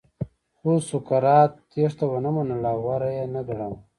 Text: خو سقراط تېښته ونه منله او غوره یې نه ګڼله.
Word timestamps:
خو 0.57 0.71
سقراط 0.89 1.53
تېښته 1.71 2.05
ونه 2.09 2.29
منله 2.35 2.69
او 2.73 2.79
غوره 2.83 3.09
یې 3.17 3.25
نه 3.33 3.41
ګڼله. 3.47 3.77